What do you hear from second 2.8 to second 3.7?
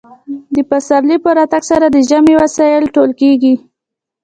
ټول کیږي